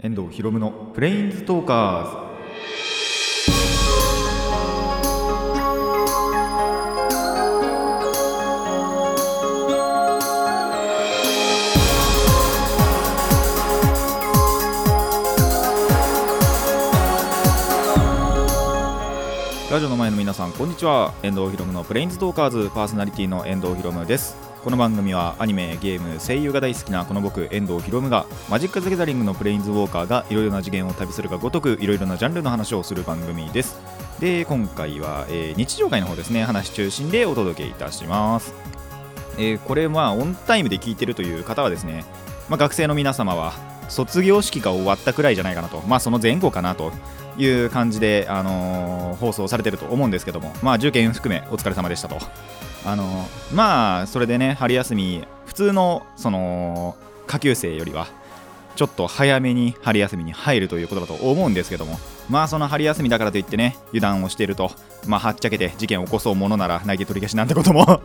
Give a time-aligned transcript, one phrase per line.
[0.00, 2.28] 遠藤博夢のプレインズトーカーズ。
[19.72, 21.12] ラジオの前の皆さんこんにちは。
[21.24, 24.47] 遠藤博夢のプレインズトーカーズパーソナリティの遠藤博夢です。
[24.64, 33.78] この番組はアニメ、ゲーム、声優が大好きなこの僕、遠藤ひろむがマジック・ザ・ギャザリングのプレインズ・ウォーカーがいろいろな次元を旅するがごとくいろいろなジャンルの話をする番組です。
[34.18, 38.52] で、今回は、えー、日常会の方ですね、話中心でお届けいたします。
[39.38, 42.04] えー、これはオンタイムで聞いてるという方はですね、
[42.48, 43.52] まあ、学生の皆様は
[43.88, 46.92] 卒業式が終わったくらいじゃないかなと、まあ、その前後かなと
[47.38, 52.18] いう感じで、あのー、放送されてると思うんですけども、まあ、受験含めお疲れ様でしたと。
[52.84, 58.06] あのまあそれでね春休み普通のその下級生よりは
[58.76, 61.98] ちょっと早めに春休みに入るということだと思うんですけども
[62.30, 64.70] まあその春休みだからといってね油断をしていると
[65.06, 68.00] まあはっちゃけて事件を起こそうものなら内定取り消しなんてことも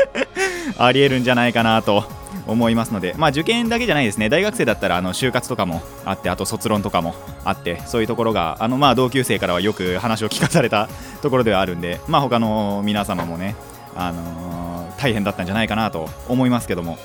[0.78, 2.04] ありえるんじゃないかなと
[2.46, 4.28] 思いますのでまあ受験だけじゃないですね。
[4.28, 10.88] 大学生だったらあの就活とかもあってあと卒論とかもあってそういうところがあのまあ同級生からはよく話を聞かされた
[11.22, 13.56] ところではあるんでまあ他の皆様もね
[13.96, 16.98] あのー、大変だったんじゃないかなと思いますけども、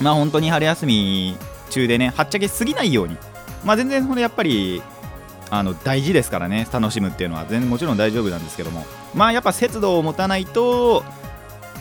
[0.00, 1.36] まあ、本当に春休み
[1.70, 3.16] 中でね、はっちゃけすぎないように、
[3.64, 4.82] まあ、全然やっぱり
[5.50, 11.02] あの大事ですからね、楽しむっていうのは全然もちろん大丈夫なんですけども、まあやっぱ節度を持たないと、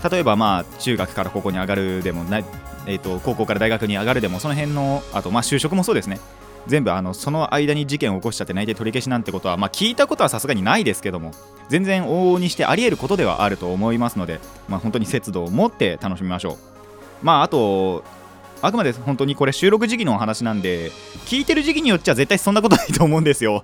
[0.10, 2.46] 例えばまあ中学から高校に上がるでもない、
[2.86, 6.20] えー、と高校から大学に上がるでも、その辺の、あとまあ就職もそうですね、
[6.68, 11.32] 全部あのその間に事件を起こしちゃって内定取り消しなんてことは、まあ、聞いたことはさすがにないですけども
[11.70, 16.58] 全然往々にしてあり得ることではあると思いますので、まあ、本当に節度を持って楽しみましょう。
[17.22, 18.04] まああと
[18.62, 20.92] あくまで本当にこれ収録時期のお話なんで
[21.26, 23.64] 聞いてる時期によっちゃ絶対そんなことないと思うんですよ。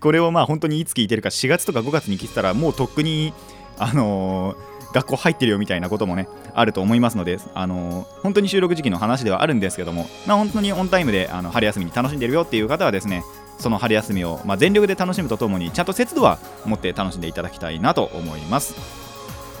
[0.00, 3.32] これをまあ本当にいつ聞いてるか4月とか5月に聞いてたらもうとっくに
[3.78, 13.22] あのー学校入ってるよみたいなこともねあると思いますので、あのー、本当に収録時期の話ではあるんですけども、まあ、本当にオンタイムであの春休みに楽しんでるよっていう方はですね
[13.58, 18.74] その春休みを、まあ、全力で楽しむとともにちゃんと節度は持って楽しんでいただきたいなと思います。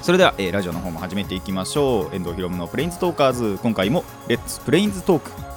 [0.02, 2.14] それでは、えー、ラジオの方も始めていきましょう。
[2.14, 3.58] 遠藤ひろむのプレインズトーカーズ。
[3.62, 5.49] 今回もレッツプレインズトーク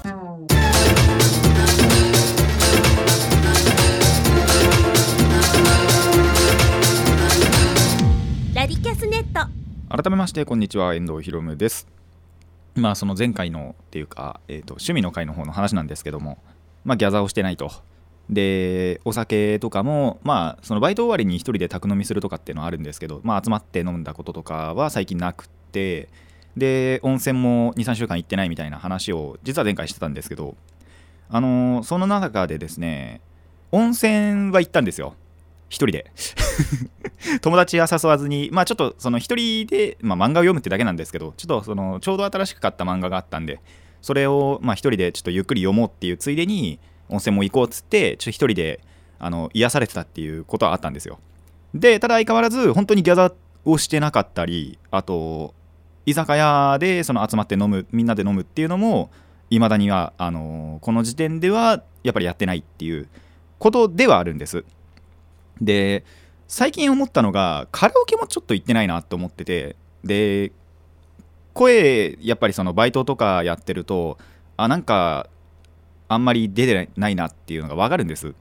[10.14, 10.94] めましてこんにちは。
[10.94, 11.88] 遠藤ひろむです。
[12.76, 16.38] まあその前回のっていうか、えーと、趣味の会の方の話なんですけども
[16.86, 17.72] まあギャザーをしてないと。
[18.30, 26.10] でお酒とかもまあそのバイト終わりに1人で宅飲みするとかっていうのはあるんですけどまあ集まって飲んだこととかは最近なくて
[26.56, 30.56] で温泉も23週間行ってないみたいな話を実は前回してたんですけど
[31.30, 33.20] あのー、その中でですね
[33.72, 35.16] 温泉は行ったんですよ。
[35.74, 36.12] 1人で
[37.42, 43.60] 友達は誘わずに、まあちょっとその1人で、まあ、漫画を読むってだけなんですけど、ちょっとそのちょうど新しく買った漫画があったんで、
[44.02, 46.80] それをまあ1人でちょっとゆっくり読もうっていうついでに、
[47.10, 48.82] 温泉も行こうっつって、ちょっと1人で
[49.20, 51.20] あの癒されてたっていうことはあったんですよ。
[51.74, 53.34] で、ただ相変わらず、本当にギャザー
[53.66, 55.54] をしてなかったり、あと、
[56.06, 59.10] 居酒屋でその集まって飲む、みんなで飲むっていうのも、
[59.50, 63.08] いまだには、あのこの時点ではやっぱりやってないっていう
[63.60, 64.66] ことではあるんです。
[65.62, 66.04] で
[66.48, 70.52] 最近思ったのがカラオケもちょっと行ってないなと思っててで
[71.54, 74.18] 声やっぱりそのバイトとかやってると
[74.58, 75.30] あなんか
[76.10, 78.36] あんまり出てないなっていうのが分かるんです。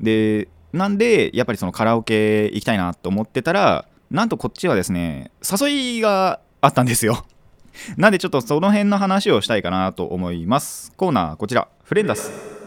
[0.00, 5.30] でなんでやっぱりそのカラオケ行きたいなと思ってたらなんとこっちはですね
[5.60, 7.24] 誘いがあったんですよ。
[7.96, 10.92] なんでちょっとその辺の話をしたいかなと思います。
[10.96, 11.68] コーナーこちら。
[11.84, 12.59] フレンダス。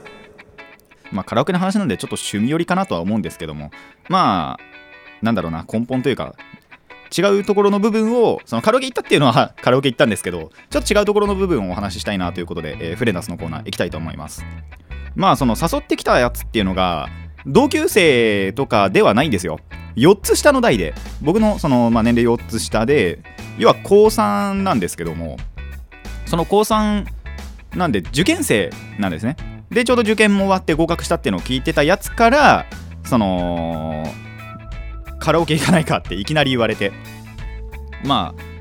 [1.13, 3.71] まあ、カラオケの話なんでちょっと趣味寄りかなとは思うんですけども、
[4.09, 6.35] まあ、なんだろうな、根本というか、
[7.15, 14.43] 違うところの部分を、そのカラオケ行ったっていうのはカラオケ行ったんですけど、ちょっと違うところの部分をお話ししたいなということで、えー、フレナスのコーナー行きたいと思います。
[15.15, 17.07] まあ、その誘ってきたやつっていうのが、
[17.45, 19.59] 同級生とかではないんですよ。
[19.95, 23.19] 4つ下の代で、僕のその、まあ、年齢4つ下で、
[23.59, 25.37] 要は高3なんですけども、
[26.25, 27.05] その高3
[27.75, 29.35] なんで受験生なんですね。
[29.73, 32.65] でちょうど受験も終わって合格したっていうのを聞いてたやつから
[33.03, 34.05] その
[35.19, 36.91] カラオケ行かないかっていきなり言われて。
[38.03, 38.53] まあ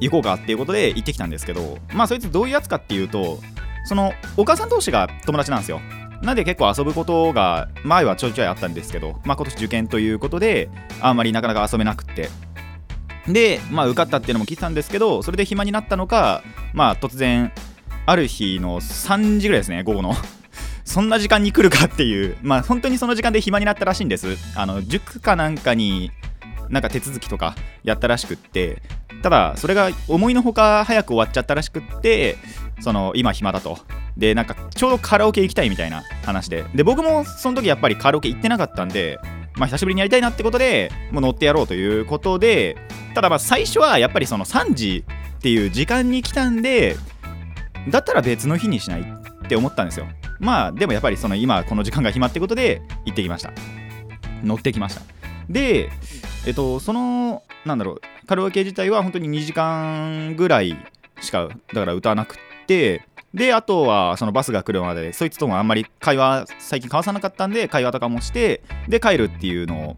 [0.00, 3.38] 行こうかっていうことで行ってきたんですけどまあそいつどういうやつかっていうと
[3.84, 5.80] そのお母さん同士が友達なんですよ。
[6.22, 10.68] なんで結構遊ぶことが前はちょいちょいあったんですけど、まあ、今年受験ということで
[11.00, 12.28] あんまりなかなか遊べなくって。
[13.28, 17.52] でまあ受かったっていうのも聞いてたんですけどそれで暇になったのかまあ突然
[18.06, 20.14] ある日の3時ぐらいですね午後の。
[20.88, 24.38] そんな時間に来るかっていうまあ本当にその時間で暇になったらしいんです。
[24.56, 26.10] あの塾かなんかに
[26.70, 27.54] なんか手続きとか
[27.84, 28.80] やったらしくって
[29.22, 32.38] ただそれが思いのほか早く終わっちゃったらしくって
[32.80, 33.78] その今暇だと。
[34.16, 36.64] でなんかちょうどカラオケ行きたいみたいな話で。
[36.74, 39.20] で僕もその時やっぱりカラオケ行ってなかったんで
[39.58, 42.78] まあ久しぶりにやりたいなってことでもう乗ってやろうということで
[43.14, 45.04] ただまあ最初はやっぱりその3時
[45.36, 46.96] っていう時間に来たんで
[47.90, 50.06] だったら別の日にしないって思ったんですよ。
[50.38, 53.52] まあでもやっぱりその今この時間が暇ってことで行ってきました。
[54.42, 55.02] 乗ってきました。
[55.48, 55.90] で
[56.46, 60.76] えっとそのなんだろうカラオケ自体は本当に2時間ぐらい
[61.20, 63.02] しかだから歌わなくって
[63.34, 69.96] であとはそのバスが来るまでそいつともあんまり会話最近交わさなかったんで会話とかもしてで帰るっていうのを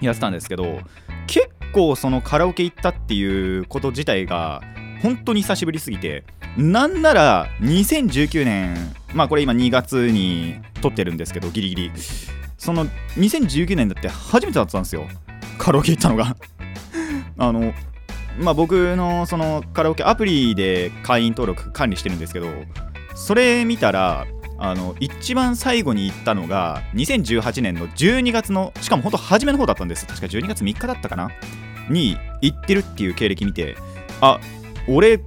[0.00, 0.80] やってたんですけど
[1.26, 4.62] 結構そのカラオケ行ったっていうこと自体が
[5.02, 6.24] 本当に久しぶりすぎて
[6.56, 11.92] なんなら2019年まあこれ今2月に撮ってるんですけどギリギリ。
[12.58, 12.86] その
[13.16, 15.06] 2019年だって初めてだったんですよ。
[15.58, 16.36] カラオケ行ったのが。
[17.38, 17.72] あの
[18.38, 22.48] まあ僕のそのカラオケアプリで会員登録管理してるんですけど
[23.14, 24.26] それ見たら
[24.58, 30.06] あの一番最後に行ったのが2018年の12月のしかも本当初めの方だったんです。
[30.06, 31.30] 確か12月3日だったかな？
[31.90, 33.76] に行ってるっていう経歴見て
[34.20, 34.40] あ
[34.88, 35.20] 俺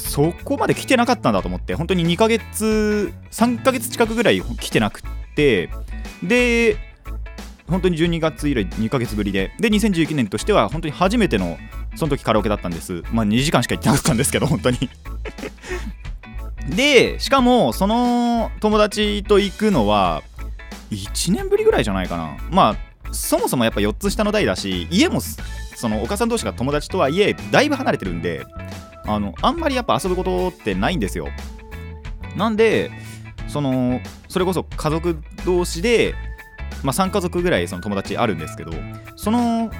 [0.00, 5.02] そこまで来てなかったんだと思って本当に2ヶ月3ヶ月近くぐらい来てなくっ
[5.34, 5.70] て
[6.22, 6.76] で
[7.68, 11.56] 本当に12月以来2ヶ月ぶりでで2019年としては本当に初めての
[11.94, 13.02] その時カラオケだったんです。
[13.12, 14.78] まあ2時間しか行ってなかったんですけど本当に。
[16.74, 20.22] でしかもその友達と行くのは
[20.90, 22.36] 1年ぶりぐらいじゃないかな。
[22.50, 28.44] まあそもそもやっぱ4つ下の代だし家もそのお母さん同士が友達とはいえだいぶ離れてるんで
[29.14, 31.28] あのあんまりやっぱ遊ぶことってないんですよ。
[32.36, 32.90] なんで
[33.48, 36.14] そのそれこそ家族同士で、
[36.82, 38.72] まあ、3家族ぐらいその友達あるんですけど
[39.16, 39.70] その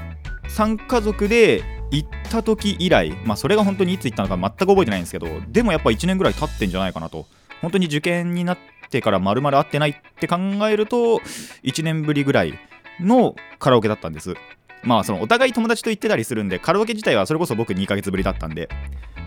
[0.48, 1.62] 3家族で
[1.92, 7.26] 行った時以来、まあ、それが本当にいつ行ったのか全く覚えてないんですけどでもやっぱ1年ぐらい経ってんじゃないかなと。
[7.60, 8.58] 本当に受験になっ
[8.90, 10.36] てから丸々会ってないって考
[10.68, 11.18] えると
[11.62, 12.54] 1年ぶりぐらい
[13.00, 14.34] のカラオケだったんです。
[14.82, 18.70] まあそのお互い友達と行ってたりするんでカラオケ自体はそれこそ僕2ヶ月ぶりだったんで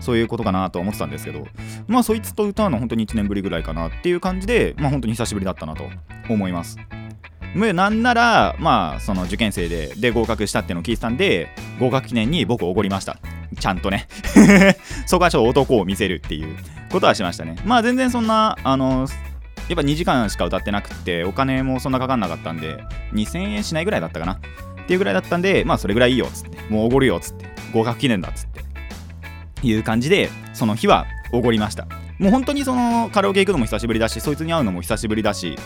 [0.00, 1.46] そういうことかなと思ってたんですけど
[1.86, 5.84] まあそいつと歌うの本当に1年ぶりぐらいかなっていう感じでまあ本当に久しぶりだったなと
[6.28, 6.78] 思います。
[7.54, 11.48] なんならまあその受験生でで合格したっていうのを聞いてたんで
[11.78, 13.18] 合格記念に僕おごりました。
[13.58, 14.08] ちゃんとね。
[15.06, 16.56] そこはちょっと男を見せるっていう
[16.90, 17.56] ことはしましたね。
[17.64, 19.06] まあ全然そんなあの
[19.68, 22.82] やっぱ2時間しか歌ってなくてお金もそんなかかんなかったんで
[23.12, 24.40] 2000円しないぐらいだったかな。
[24.84, 28.63] っていうぐらいだったんでまあそれぐらいいいよっつってもうおごるよっつって合格記念だっつって
[29.66, 31.86] いう感じでその日はおごりました。
[32.18, 35.56] もう本当にそのカラオケ行くのも久しぶりだしそいつに会うのも久しぶりだし。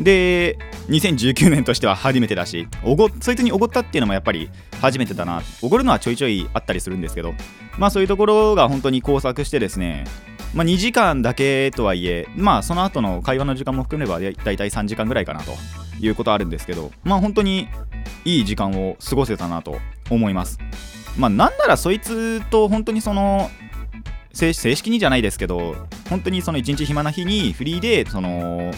[0.00, 0.58] で
[0.90, 4.50] 2019年としては初めてだしおごそいつにおごったっていうのもやっぱり
[4.82, 5.42] 初めてだな。
[5.62, 7.34] おごるのはちょいちょいあったりするんですけど。
[7.78, 10.04] まあそういうところが本当に交錯してですね
[10.54, 15.52] まあ2時間だけとはいえまあその後の会話の時間も含めればだいたい3時間ぐらいかなと
[16.00, 17.68] いうことあるんですけどまあ本当に
[18.24, 19.78] いい時間を過ごせたなと
[20.10, 20.58] 思います。
[21.16, 23.50] まあなんならそいつと本当にその
[24.32, 25.74] 正式にじゃないですけど
[26.10, 28.70] 本当にその一日暇な日にフリーでその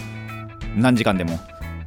[0.76, 1.38] 何時間でも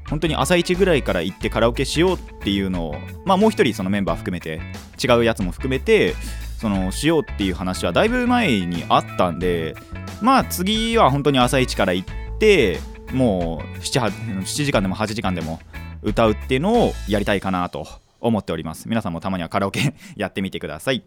[0.09, 4.59] 本当に朝一ぐらいから行ってカラオケしようっていうのをまあもう一人そのメンバー含めて
[5.01, 6.15] 違うやつも含めて
[6.59, 9.73] そのしようっていう話はだいぶ前にあったんで
[10.21, 12.79] まあ次は本当に朝一から行って
[13.13, 15.59] もう 7, 7時間でも8時間でも
[16.03, 17.87] 歌うっていうのをやりたいかなと。
[18.21, 18.87] 思っております。
[18.87, 21.03] 皆さんもたまにはカラオケ やってみてください。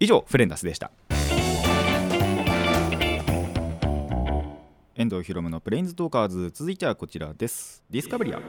[0.00, 0.90] 以上フレンダスでした。
[4.96, 6.50] 遠藤ひろむのプレインズトーカーズ。
[6.54, 7.84] 続いてはこちらです。
[7.90, 8.40] ディスカブリア。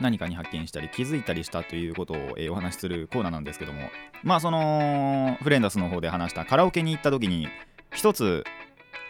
[0.00, 3.88] 何かに発見したり気づいたりしたということを、え、お話しするコーナーなんですけども。
[4.22, 7.48] まあそのフレンダスの方で話したカラオケに行った時に
[7.94, 8.44] 一つ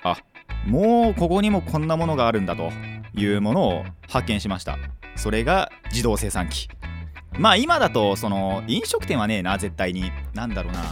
[0.03, 0.17] あ
[0.67, 2.71] もうここにもこんなものがあるんだと
[3.15, 4.79] いうものを発見しました。
[5.17, 6.69] それが自動生産機。
[7.39, 10.83] まあ今だとその飲食店はねえな絶対に何だろうな。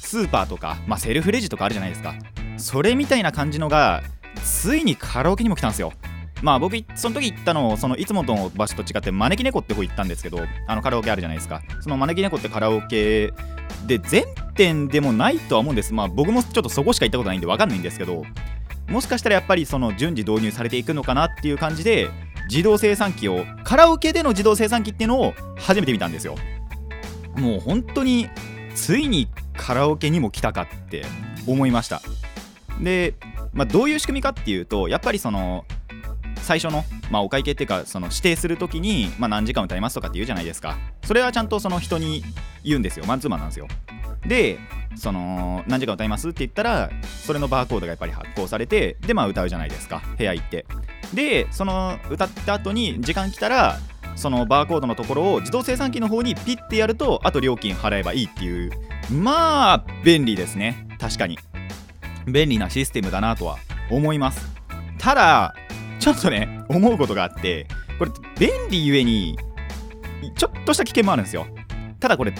[0.00, 2.14] スーパーとか、まあ、セルフレジとかあるじゃないですか。
[2.56, 4.02] それみたいな感じのが
[4.42, 5.92] ついにカラオケにも来たんですよ。
[6.42, 11.62] まあ僕その時行ったのそのいつもの場所と違って招き猫って方行ったんですけどあのカラオケあるじゃないですか。
[11.80, 13.32] その招き猫ってカラオケ
[13.86, 15.94] で全店でもないとは思うんです。
[15.94, 18.24] まあ僕もちょっとそこしか行ったことないんで分かんないんですけど
[18.88, 22.08] もしかしたらやっぱりその順次導入されていくのかなっていう感じで
[22.50, 26.34] 自動生産機をカラオケでの自動生産機っていうのを初めて見たんですよ。
[27.36, 28.28] もう本当に
[28.74, 31.04] ついにカラオケにも来たかって
[31.46, 32.02] 思いました。
[32.80, 33.14] で
[33.52, 35.64] まあ、どういう仕組みかっていうとやっぱりその
[36.36, 40.78] 最初の、まあ、お会計っていうかその指定するときに、まあ、何時間歌いますとかって言うじゃないですか。
[41.04, 42.22] それはちゃんとその人に
[42.64, 43.04] 言うんですよ。
[43.06, 43.68] マンツーマンなんですよ。
[44.26, 44.58] で
[44.96, 46.90] その何時間歌いますって言ったら
[47.24, 50.02] それのバーコードがやっぱり発行されてでまあ歌うじゃないですか。
[50.18, 50.66] 部屋行って。
[51.14, 53.78] でその歌った後に時間来たら
[54.16, 58.70] そのバーコードのところを自動生産機の方にピッてやるとあと料金払えばいいっていう。
[59.12, 60.86] まあ便利ですね。
[60.98, 61.38] 確かに。
[62.26, 63.56] 便利なシステムだなとは
[63.90, 64.46] 思います。
[64.98, 65.54] ただ
[65.98, 67.66] ちょっとね思うことがあって
[67.98, 69.38] これ便利ゆえに
[70.36, 71.46] ちょっとした危険もあるんですよ。
[71.98, 72.34] ただこれ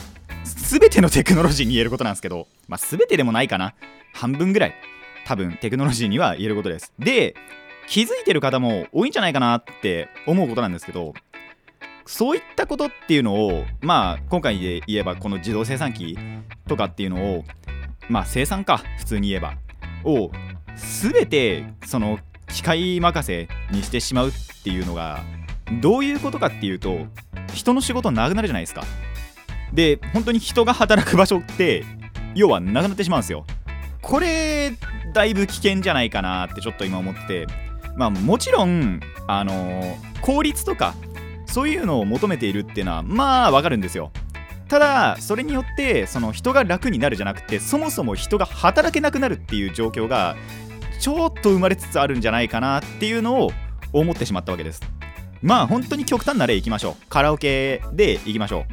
[0.56, 3.74] 全てのテクノロジーに言えることなんですけど、まあ、全てでもないかな。
[4.12, 4.74] 半分ぐらい。
[5.24, 6.92] 多分テクノロジーには言えることです。
[6.98, 7.34] で
[7.86, 11.12] 気づいてる方も多いんじゃないかなって思うことなんですけど
[12.06, 16.16] そういったことっていうのをまあ今回で言えばこの自動生産機
[16.68, 17.44] とかっていうのを
[18.08, 19.54] まあ生産か普通に言えば
[20.04, 20.30] を
[20.76, 24.32] 全てその機械任せにしてしまうっ
[24.64, 25.20] ていうのが
[25.80, 27.06] どういうことかっていうと
[27.54, 28.84] 人の仕事なくなるじゃないですか。
[29.72, 31.84] で本当に人が働く場所って
[32.34, 33.44] 要はなくなってしまうんですよ。
[34.02, 34.72] これ
[35.12, 37.46] だいぶ危険じゃないかなってちょっと今思って
[37.96, 40.94] まあもちろんあのー、効率とか
[41.46, 44.12] そういうのを求めているっていうのはまあわかるんですよ。
[44.68, 50.36] ただそれによってその人が楽になるじゃなくてそもそも人が働けなくなるっていう状況が
[51.00, 53.50] ちょっと生まれつつあるんじゃないかなっていうのを
[53.92, 54.80] 思ってしまったわけです。
[55.42, 57.06] まあ本当に極端な例いきましょう。
[57.08, 58.64] カラオケでいきましょう。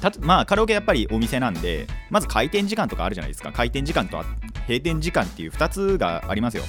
[0.00, 3.52] たまあカラオケやっぱりお店なんでまず開店時間とかあるじゃないですか。
[3.52, 4.22] 開店時間と
[4.66, 6.64] 閉店時間っていう2つがありますよ。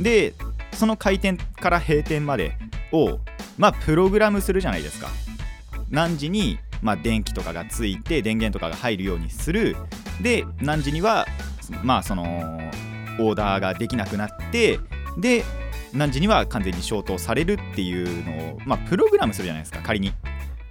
[0.00, 0.34] で
[0.72, 2.56] その開店から閉店まで
[2.92, 3.20] を
[3.56, 5.08] まあプログラムするじゃないですか。
[5.90, 9.76] 何時にまあ電気とかがついて電源とかが入るようにする。
[10.20, 11.26] で何時には
[11.82, 12.22] まあその
[13.18, 14.78] オーダーができなくなって
[15.16, 15.44] で
[15.92, 20.12] 何時には完全に消灯されるっていうのをまあプログラムするじゃないですか仮に。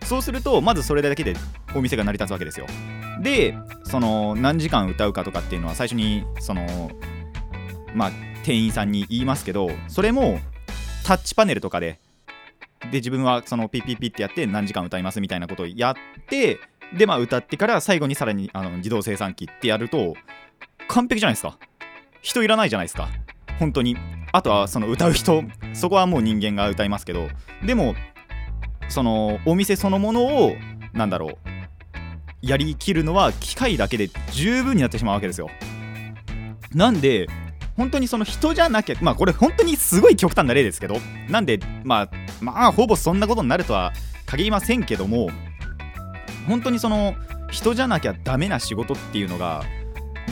[0.03, 1.36] そうするとまずそれだけで
[1.75, 2.67] お店が成り立つわけですよ。
[3.22, 6.91] でその何時間歌うかとかっていうのは最初にその
[7.93, 8.12] まあ
[8.43, 10.39] 店員さんに言いますけどそれも
[11.05, 12.00] タッチパネルとかで
[12.91, 15.95] で自分はそのピッピッピッってやって何時間歌いますみたいなことをやっ
[16.27, 16.60] て
[16.98, 20.15] でまあ歌ってから最後にさらにあの自動生産機ってやると
[20.88, 21.57] 完璧じゃないですか。
[22.22, 23.10] 人いらないじゃないですか。
[23.60, 23.98] 本当に。
[24.31, 25.43] あとはその歌う人。
[25.74, 27.27] そこはもう人間が歌いますけど。
[27.65, 27.95] でも
[28.93, 30.55] そのお店そのものを
[30.93, 31.38] なんだろう
[32.41, 35.50] やりきるのは機械だけで十分になってしまうわけですよ。
[36.73, 37.27] なんで
[37.75, 40.97] 本当にその人じゃなきゃまあこれ本当にすごい極端な例ですけど
[41.27, 42.09] なんでまあ
[42.41, 43.93] まあほぼそんなことになるとは
[44.25, 45.29] 限りませんけども
[46.47, 47.15] 本当にその
[47.50, 49.63] 人じゃなきゃダメな仕事っていうのが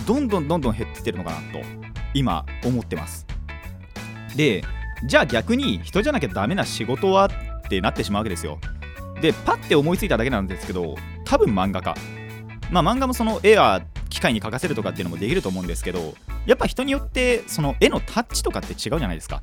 [0.06, 1.66] どんどんどんどん減ってってるのかなと
[2.14, 3.26] 今思ってます。
[4.36, 4.64] で
[5.06, 7.30] じゃあ逆に人じゃなきゃダメな仕事は
[7.72, 8.60] ってなってしまうわけですよ。
[9.22, 11.96] でパッて思いついただけなんですけど多分漫画家。
[12.70, 19.42] まあ漫画もその絵は機械に描かせるとかっていうのもできると思うんですけどやっぱ人によってその絵のタッチとかって違うじゃないですか。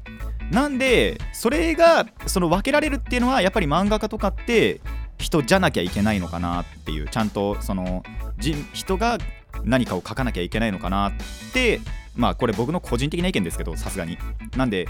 [0.50, 4.80] なんでそれがその分けられるっていうのはやっぱり漫画家とかって
[5.18, 8.02] 人じゃなきゃいけないのかなっていうちゃんとその
[8.72, 9.18] 人が
[9.64, 11.12] 何かを書かなきゃいけないのかなっ
[11.52, 11.80] て
[12.16, 14.18] まあこれ僕の個人的な意見ですけどさすがに。
[14.56, 14.86] なんで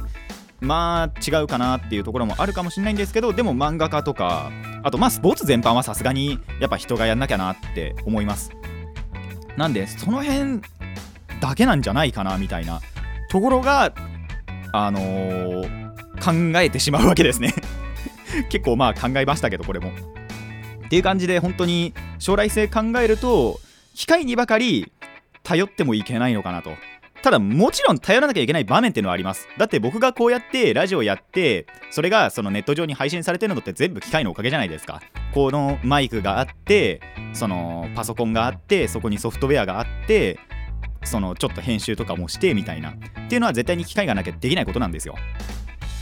[0.61, 4.51] まあ違うかなっていうところもあるかもしれないんですけどでも漫画家とか
[4.83, 8.51] あとまあスポーツ全般はさすがにやっぱ人がやんなきゃなって思います。
[9.57, 10.61] なんでその辺
[11.41, 12.81] だけなんじゃないかなみたいな
[13.29, 13.93] ところが
[14.73, 17.55] あのー、考えてしまうわけですね。
[18.51, 19.91] 結構まあ考えましたけどこれも。
[19.91, 23.61] っていう感じで本当に将来性考えると
[23.95, 24.91] 機械にばかり
[25.43, 26.71] 頼ってもいけないのかなと。
[27.23, 29.49] ただもちろん頼らなきゃいけない場面っていうのはあります。
[29.59, 35.01] だって僕がこうやってラジオやってそれがそのネット上に配信されてるのって全部機械のおかげじゃないですか。
[35.35, 37.01] このマイクがあって
[37.33, 40.39] そのパソコンがあってそこにソフトウェアがあって
[41.05, 42.91] そのちょっと編集とかもしてみたいな。
[42.91, 42.95] っ
[43.29, 45.17] ていうのは絶対に機械がなきゃできないことなんですよ。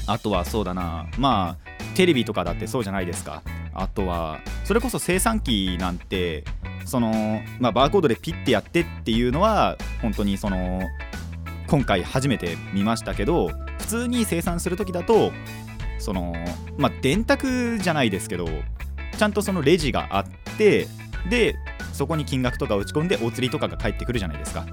[0.07, 1.07] あとはそうだな。
[1.19, 3.43] まあテレビとかだってそうじゃないですか。
[3.75, 6.45] あとはそれこそ生産機なんて
[6.85, 10.81] そのまあバーコードでピッてやってっていうのは本当にその
[11.67, 15.33] 今回初めて見ましたけど普通に生産する時だと
[15.99, 16.35] その
[16.77, 18.47] まあ電卓じゃないですけど
[19.19, 20.25] ちゃんとそのレジがあっ
[20.57, 20.87] て
[21.29, 21.57] で
[21.93, 24.67] そこに金額とか打ち込んでお釣りとかが返ってくるじゃないですか。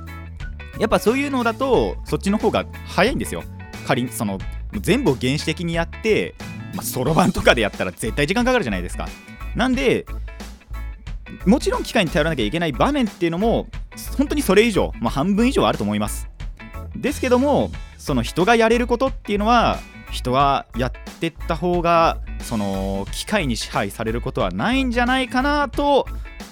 [0.79, 3.43] やっぱそういうのだとそっちの方が早いんですよ。
[3.87, 4.39] 仮にその
[4.73, 6.35] 全部を原始的にやって
[6.81, 9.07] そろばんとかでやったら絶対時間かかるじゃないですか。
[9.55, 10.05] なんで
[11.45, 13.67] もちろん機械に頼らなきゃいけない場面っていうのも
[14.17, 16.27] 本当にそれ以上、まあ、半分以上あると思います。
[16.95, 19.79] ですけどもその人がやれることっていうのは
[20.11, 26.05] 人はやってった方がその機械に支配されることはないんじゃないかなと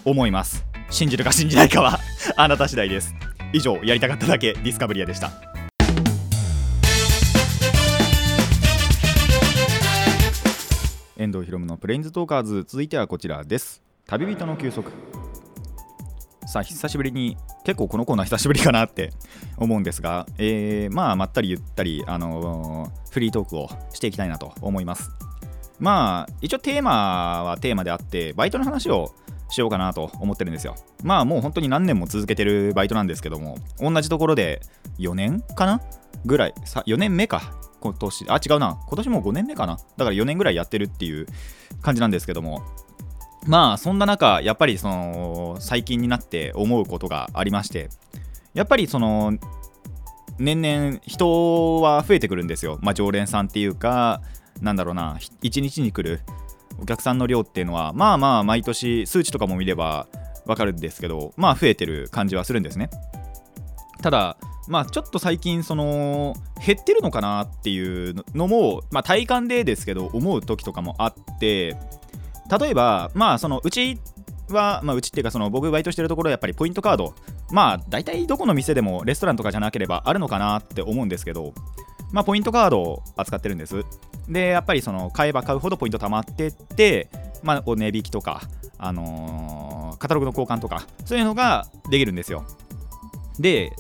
[0.04, 0.66] 思います。
[0.90, 2.00] 信じるか信じないかは
[2.36, 3.16] あなた次第です。
[3.54, 5.32] 以上やりたかっただけディスカブリアでした。
[11.18, 13.84] 遠藤ひろむのプレインズトーカーズ続いてはこちらです。
[14.08, 15.21] 旅人の休息。
[16.52, 19.14] さあ久しぶりに結構このコーナー久しぶりかなって
[19.56, 25.12] 思うんですが、えー、まあまったりゆったり、あのー、フリートークをしていきたいなと思います。
[25.80, 29.16] まあ一応テーマはテーマであってバイトの話を
[29.50, 30.76] しようかなと思ってるんですよ。
[31.04, 34.62] まあもう本当に何年も続けてるバイトなんですけども同じところで
[35.00, 35.82] 4年かな
[36.26, 37.54] ぐらいさ4年目か。
[37.80, 38.78] 今年あ違うな。
[38.88, 39.78] 今年もう5年目かな。
[39.96, 41.28] だから4年ぐらいやってるっていう
[41.82, 42.62] 感じなんですけども
[43.48, 47.90] まあそんな中やっぱりその最近になって思うことがありまして
[48.54, 49.34] やっぱりその
[50.38, 52.80] 年々人は増えてくるんですよ。
[52.82, 54.22] まあ常連さんっていうか
[54.62, 56.22] なんだろうな1日に来る
[56.82, 60.08] お客さんの量っていうのはまあまあ毎年数値とかも見れば
[60.46, 62.90] わかるんですけどまあ増えてる感じはするんですね。
[64.02, 71.76] ただまあちょっと最近その減ってるのかなっていうのもまあ体感でですけど思う時とかもあって
[72.60, 74.00] 例えばまあそのうち
[74.50, 77.16] は、まあ、うちっていうかその僕バイトしてるところはやっぱりポイントカード。
[77.52, 81.54] まあ大体どこの店でもレストランとかじゃなければあるのかなって思うんですけど
[82.14, 83.84] まあポイントカードを扱ってるんです。
[84.30, 87.10] でやっぱりその買えば買うほどポイント貯まってって
[87.44, 88.42] まあお値引きとか
[88.78, 92.46] あのー、カタログの交換とかそういうのができるんですよ。
[93.40, 93.74] で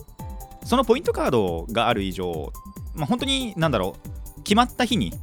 [0.65, 2.51] そのポイントカードがある以上
[2.93, 3.95] まあ本当になんだろ
[4.37, 5.13] う決まった日に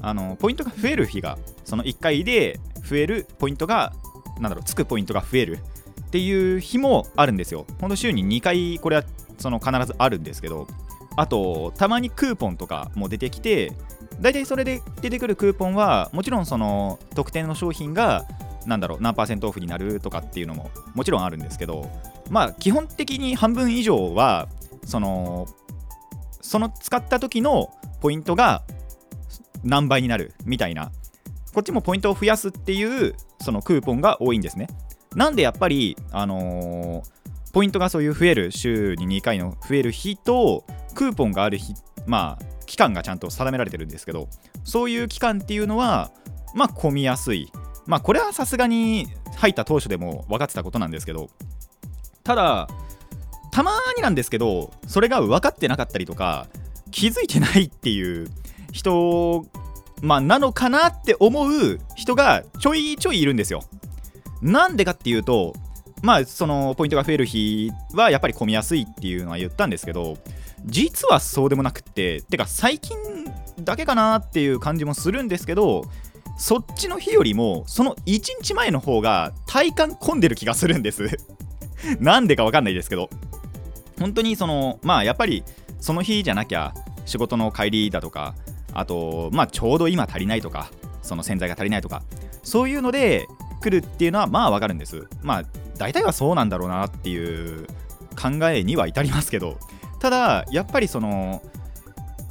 [0.00, 2.58] あのポイントが増える日がその1回で
[2.88, 3.92] 増えるポイントが
[4.40, 5.58] なんだろうつくポイントが増える
[6.00, 7.66] っていう日もあるんですよ。
[7.80, 9.04] ほんと週に2回これは
[9.38, 10.66] その必ずあるんですけど
[11.16, 13.72] あとたまにクーポンとかも出てきて
[14.20, 18.24] 大体それで出てくるクーポンはもちろんその特典の商品が
[18.66, 21.90] なんだろう何パーセントオフになるとかっていうのももちろんあるんですけど
[22.30, 24.48] まあ基本的に半分以上は
[24.84, 25.46] その
[26.40, 28.62] その使った時のポイントが
[29.64, 30.92] 何倍になるみたいな
[31.54, 34.68] こっちもポイントを増やすっていうそのクーポンが多いんですね。
[35.14, 41.74] なんでやっぱりあのー、ポイントがそういう増える週に2回の増える日とクーポンがある日
[42.06, 44.28] まあ期間がちゃんと定められてるんですけど
[44.64, 46.10] そういう期間っていうのは
[46.54, 47.50] まあ混みやすい。
[47.86, 51.30] まあこれはさすがに入った当初でも分かってたことなんですけど
[52.22, 52.68] ただ
[53.50, 56.46] たまになんですけどそれが分かってなかったりとか
[56.90, 58.28] 気づいてないっていう
[58.72, 59.44] 人
[60.02, 63.62] まあ、なのかなって思う人がちょいちょいいるんですよ。
[64.42, 65.54] なんでかっていうと、
[66.02, 70.18] まあ、そのポイントが増える日はやっぱり混みやすいっていうのは言ったんですけど、
[70.64, 72.96] 実はそうでもなくって、てか最近
[73.60, 75.84] だけかなっていう感じもするんですけど、
[76.36, 81.08] そっちの日よりも、その1日前の方が体感混んでる気がするんです
[82.00, 83.08] なんでかわかんないですけど。
[84.00, 85.44] 本当にその、まあやっぱり
[85.80, 88.34] その日じゃなきゃ仕事の帰りだとか、
[88.72, 90.70] あと、まあ、ちょうど今足りないとか、
[91.02, 92.02] その洗剤が足りないとか、
[92.42, 93.26] そういうので
[93.60, 95.06] 来るっていうのは、まあわかるんです。
[95.22, 95.44] まあ、
[95.78, 97.66] 大体はそうなんだろうなっていう
[98.20, 99.58] 考えには至りますけど、
[99.98, 101.42] ただ、やっぱりその、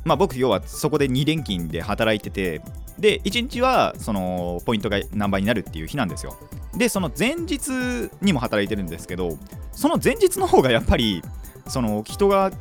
[0.04, 2.62] まあ僕、要はそこで2連勤で働いてて、
[3.00, 6.38] で、1日はそのポイントが何倍になるっていう日なんですよ。
[6.76, 9.38] で、その前日にも働いてるんですけど、
[9.72, 11.22] その前日の方がやっぱり、
[11.68, 12.52] その人が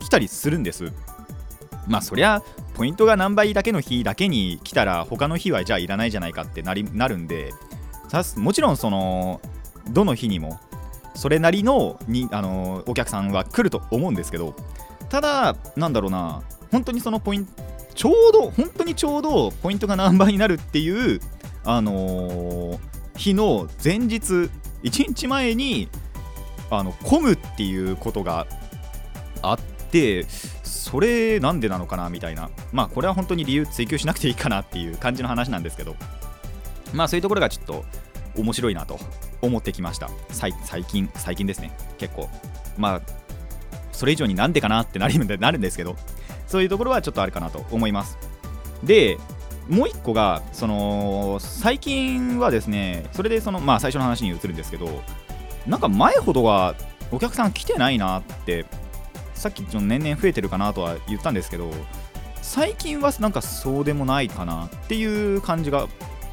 [0.00, 0.92] 来たりするんです。
[1.86, 2.42] まあそりゃ
[2.74, 7.52] ポイントが何倍だけの日だけに来たら他の日はじゃあいらないじゃないかってなりなるんで
[8.36, 9.40] もちろんその
[9.90, 10.60] どの日にも
[11.14, 14.54] それなりのにあのお客さんは来ると思うんですけど
[15.08, 17.52] ただなんだろうな本当にそのポイント
[17.94, 21.20] ちょうど本当にちょうどポイントが何倍になるっていう
[21.64, 22.78] あのー、
[23.16, 24.50] 日の前日
[24.82, 25.88] 1日前に
[26.70, 28.46] あの混むっていうことが
[29.42, 30.26] あってで
[30.64, 32.50] それなんでなのかなみたいな。
[32.72, 35.94] まあこれは本当に理由追求しなくていいかなっていう感じの話なんですけど。
[36.92, 37.84] まあそういうところがちょっと
[38.36, 38.98] 面白いなと
[39.40, 40.10] 思ってきました。
[40.30, 40.52] 最
[40.84, 41.70] 近最近ですね。
[41.96, 42.28] 結構。
[42.76, 43.00] まあ
[43.92, 45.96] それ以上になんでかなってなるなるんですけど。
[46.48, 48.18] そういうところはちょっとあるかなと思います。
[48.82, 49.16] で
[49.68, 55.02] もう一個がその最近はですねそれでそのまあ最初の話に移るんですけど
[55.66, 56.74] なんか前ほどは
[57.10, 58.66] お客さん来てないなって
[59.44, 61.70] さっきちょ年々増えてるかなとは言ったんですけど
[62.40, 65.86] 最近はなんかそうでもないかなっていう感じが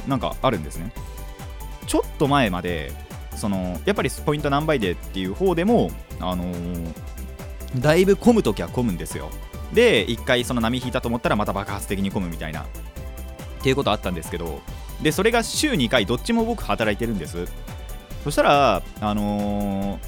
[0.07, 0.93] なんかあるんですね。
[1.87, 2.93] ちょっと前まで
[3.35, 6.93] そのやっぱりポイント何倍でっていう方でもあのー、
[7.81, 9.29] だいぶ混むときは混むんですよ。
[9.73, 12.65] で1回その波引いたと思ったらまた爆発的に込むみたいなっ
[13.61, 14.61] ていうことあったんですけど
[15.01, 17.45] でそれが週2回どっちも僕働いてるんです。
[18.23, 19.99] そしたらあのー、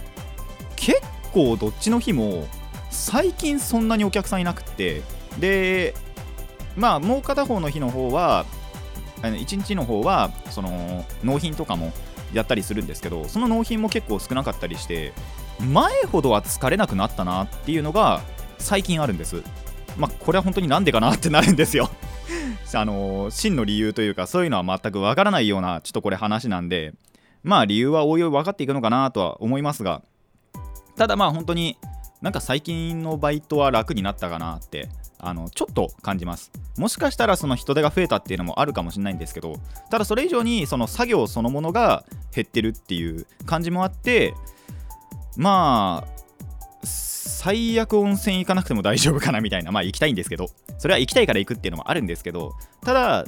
[0.78, 1.02] 結
[1.34, 2.48] 構どっちの日も
[2.94, 5.02] 最近そんなにお客さんいなくて
[5.40, 5.96] で
[6.78, 8.46] まあもう片方の日の方は
[9.22, 11.92] 1日の方はその納品とかも
[12.34, 15.14] やったりするんですけどその納品も結構少なかったりして
[15.60, 18.22] 前ほどは疲れなくなったなっていうのが
[18.58, 19.44] 最近あるんです。
[19.98, 21.90] まあこれは本当になんでかなってなるんですよ。
[22.76, 26.94] あの真の理由というかそういうのは全くわからないようなちょっとこれ話なんで
[27.44, 30.02] まあ理由はおいおい分かっていくのかなとは思いますが
[30.96, 31.78] ただまあ本当に
[32.24, 34.88] なんか最近のバイトは楽になったかなって
[35.20, 36.52] あのちょっと感じます。
[36.78, 39.58] もしかしたらその人手が増えたっていうのもあるかもしれないんですけど
[39.92, 44.34] ただそれ以上にその作業そのものが減ってるっていう感じもあって
[45.36, 52.54] まあ最悪温泉行かなくても大丈夫かなみたいなまあ行きたいんですけどそれは行きたいから行くっていうのもあるんですけど
[52.86, 53.26] ただ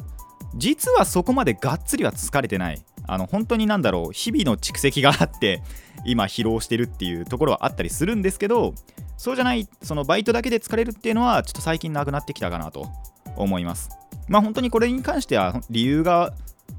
[0.56, 2.82] 実はそこまでがっつりは疲れてない。
[3.08, 5.62] あの本当になんだろう日々の蓄積があって
[6.06, 8.74] 今疲労してるっていうところはあったりするんですけど
[9.18, 12.88] そうじゃないそのバイトだけで疲れるっていうのはちょっと最近なくなってきたかなと
[13.36, 13.90] 思います。
[14.28, 16.34] まあ本当にこれに関しては理由が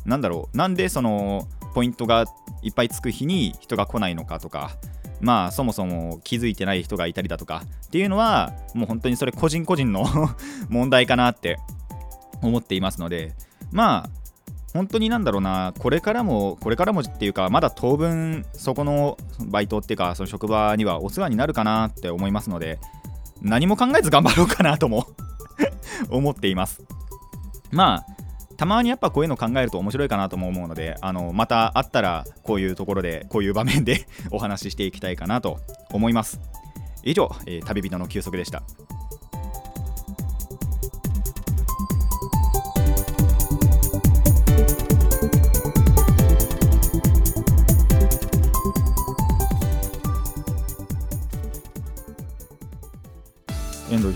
[0.04, 0.56] 何だろう。
[0.56, 2.24] なんでそのポイントが
[2.62, 4.70] いっぱいつく日に人が来ないのかとか
[5.20, 10.06] まあそもそも気づいてない人がいたりだとかっていうのはもう本当にそれ個人個人の
[10.68, 11.58] 問題かなって
[12.42, 13.34] 思っていますので
[13.70, 14.25] まあ
[14.76, 22.78] 本当になんだろうな、これからも、これからもっていうか、まだ当分、そこのバイトっていうか、その職場にはお世話になるかなって思いますので、
[23.40, 25.06] 何も考えず頑張ろうかなとも
[26.10, 26.82] 思っています。
[27.70, 28.06] まあ、
[28.56, 35.58] たまにやっぱこういうの考えると面白いかなとも思うので、あのまた会ったらこういうところで、こういう場面で お話ししていきたいかなと
[35.92, 36.40] 思います。
[37.02, 38.62] 以上、えー、旅人の休息でした。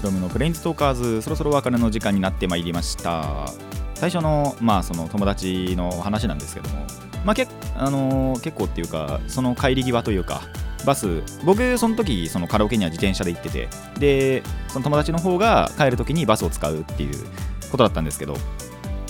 [0.01, 1.21] ひろむのプレインズトーカーズ。
[1.21, 3.51] そろそろお別れの時間になってまいりました。
[3.95, 6.87] 最初のまあその友達の話なんですけども。
[7.23, 10.41] まあけあのー、結構っていうかその帰り際というか
[10.87, 11.23] バス。
[11.45, 13.69] 僕その時そのカラオケには自転車で行ってて。
[13.99, 17.27] でその友達の方が帰る時にバスを使うっていう
[17.71, 18.39] ことだったんですけど。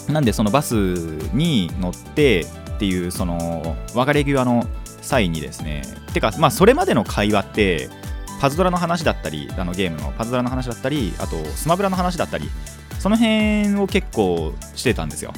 [0.08, 4.66] なんでそのバスに乗ってっていうその別れ際の
[5.02, 5.82] 際にですね。
[6.12, 7.90] てかまあそれまでの会話って
[8.40, 12.48] パズドラの話だったりあのゲームのパズドラの話だったりあとスマブラの話だったり
[12.98, 15.32] その辺を結構してたんですよ。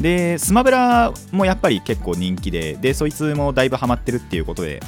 [0.00, 4.80] でスマブラもやっぱり結構人気ででそいつもだいぶハマってるっていうことで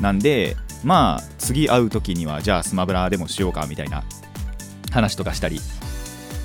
[0.00, 4.04] なんでまあ次会う時にはじゃあスマブラでもしようかみたいな
[4.92, 5.60] 話とかしたり。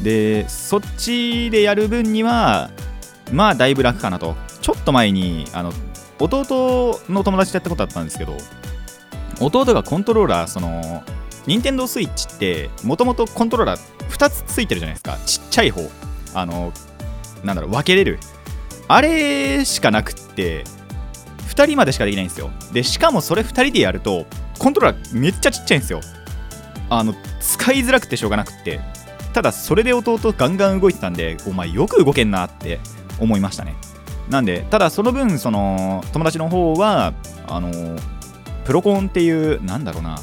[0.02, 2.72] でそっちでやる分には
[3.32, 4.36] まあだいぶ楽かなと。
[4.62, 5.74] ちょっと前にあの
[6.20, 8.38] 弟の友達とやったことあったんですけど
[9.42, 11.04] 弟がコントローラーその
[11.48, 15.18] 任天堂スイッチってもともとコントローラー2つついてるじゃないですか。
[15.26, 15.82] ちっちゃい方。
[16.34, 16.72] あの
[17.44, 18.20] なんだろう分けれる。
[18.88, 20.64] あれしかなくって
[21.50, 22.52] 2人までしかできないんですよ。
[22.72, 24.26] でしかもそれ2人でやると
[24.60, 26.02] コントローラーめっちゃちっちゃいんですよ。
[26.90, 28.80] あの使いづらくてしょうがなくって。
[29.34, 32.80] ただそれで弟ガンガン動いてたんでお前よく動けんなって
[33.18, 33.76] 思いましたね。
[34.30, 37.14] なんでただその分その友達の方は
[37.48, 37.72] あの
[38.66, 40.20] プロコンっていうなんだろうな。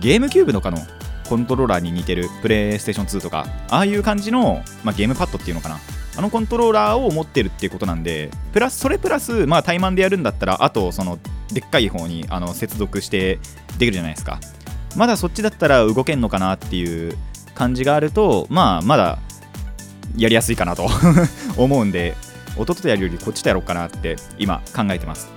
[0.00, 0.78] ゲームキューブとかの
[1.28, 5.78] コントローラーに似てるプレイステーション2とかああいう感じの、まあ、ゲームパッドっていうのかな。
[6.16, 11.18] あのコントローラーを持ってるっていうことなんでプラスそれプラスまあ怠慢でやるんだったらあとその
[11.52, 13.40] でっかい方にあの接続して
[13.78, 14.38] できるじゃないですか。
[14.96, 17.16] まだそっちだったら動けんのかなっていう
[17.54, 19.18] 感じがあるとまあまだ
[20.16, 20.88] やりやすいかなと
[21.56, 22.14] 思うんで
[22.56, 25.33] 弟とやるよりこっちとやろうかなって今考えてます。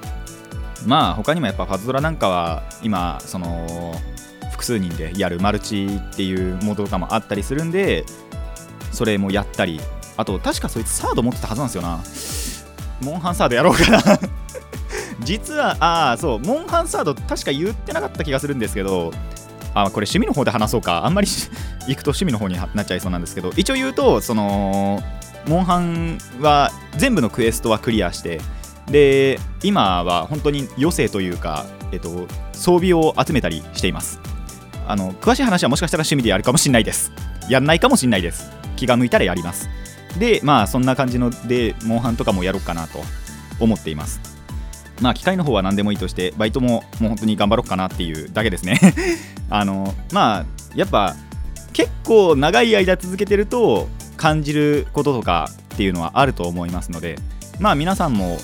[0.87, 3.93] まあ他にもやっぱパズドラなんかは今その
[4.51, 8.05] 複数人でやるマルチっていうモードとかもあったりするんで
[8.91, 9.79] それもやったり。
[10.19, 13.11] あと確かそいつサード持ってたはずなんですよな。
[13.11, 14.01] モンハンサードやろうかな。
[15.19, 19.11] 実はああそうモンハンサード確か言ってなかった気がするんですけど
[19.75, 21.05] あこれ趣味の方で話そうか。
[21.05, 25.03] あんまり行くと趣味の方になっちゃいそうなんですけど一応言うとその
[25.47, 28.41] モンハンは全部のクエストはクリアして
[28.91, 34.19] で今は本当に余生というか、えっと、装備を集めたりしています。
[34.87, 37.11] あの詳しい話はもしかしたら趣味でやるかもしれないです。
[37.49, 38.49] やんないかもしれないです。
[38.77, 39.69] 気が向いたらやります。
[40.17, 42.99] でまあそんな感じのでモンハンとかもやろうかなと
[43.59, 44.21] 思っています。
[45.01, 48.79] まあ機械の方は何でもいいとしてバイトももう本当に頑張ろうかなっていうだけですね。
[49.49, 50.45] あのまあ
[50.75, 51.15] やっぱ
[51.73, 57.19] 結構長い間続けてると感じることとかっていうのはあると思いますので
[57.59, 58.37] まあ皆さんも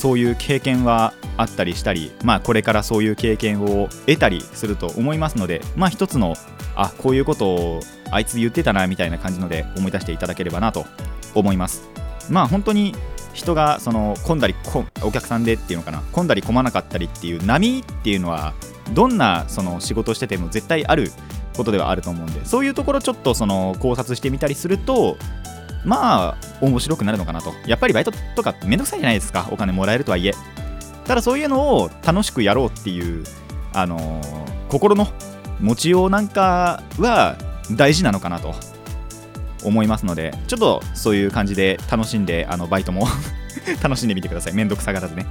[0.00, 6.36] そういう経験はあったりしたりまあこれからそういう経験を得たりすると思いますのでまあ一つの
[6.74, 10.86] あこういうことをあいつ言ってたなみたいな感じので思い出していただければなと
[11.34, 11.82] 思います。
[12.30, 12.94] まあ本当に
[13.34, 14.54] 人がその混んだり
[15.02, 18.54] お客さんでっていうのかな混んだり混まなかったりっていう波っていうのは
[18.94, 21.10] どんなその仕事してても絶対ある
[21.54, 25.18] ことではあると思うんでそういうところちょっとその考察してみたりすると
[25.84, 27.54] まあ面白くなるのかなと。
[27.66, 29.48] やっぱりバイトとかめんどくさいじゃないですか。
[29.50, 30.34] お金もらえるとはいえ。
[31.06, 33.24] ただそういうのを楽しくやろうっていう
[33.72, 35.08] あのー、心の
[35.60, 37.36] 持ちようなんかは
[37.72, 38.54] 大事なのかなと。
[39.62, 40.34] 思いますので。
[40.46, 43.06] ちょっとそういう感じで楽しんであのバイトも
[43.82, 44.54] 楽しんでみてください。
[44.54, 45.26] めんどくさがらずね。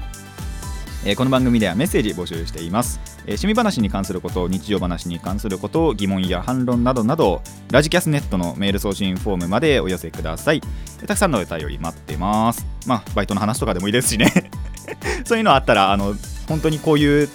[1.05, 10.61] えー、この番組ではメッセージ募集しています、えー、趣味話に関すること日常話に関すること疑問や反論などなどラジキャスネットのメール送信フォームまでお寄せください。
[11.05, 12.65] たくさんのお便り待ってます。
[12.85, 14.51] まあバイトの話とかでもいいですしね。
[15.23, 16.15] そういうのあったらあの
[16.47, 17.29] 本当にこういう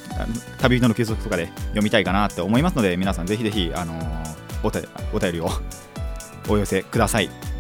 [0.61, 5.51] 旅人の休息とかで読みたいかなって思いますので皆さんぜひぜひ、あのー、お便りを
[6.49, 7.54] お寄せください。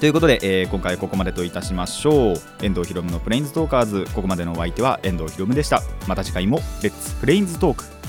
[0.00, 2.34] ということで、えー、今回ここまでといたしましょう。
[2.62, 4.06] 遠藤ひろむのプレインズトーカーズ。
[4.14, 5.82] ここまでのお相手は遠藤ひろむでした。
[6.08, 7.99] また次回もレッツプレインズトーク。